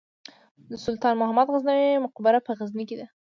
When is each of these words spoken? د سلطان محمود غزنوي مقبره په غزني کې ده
د 0.69 0.71
سلطان 0.83 1.13
محمود 1.21 1.47
غزنوي 1.53 1.91
مقبره 2.05 2.39
په 2.43 2.51
غزني 2.59 2.83
کې 2.89 2.95
ده 2.99 3.07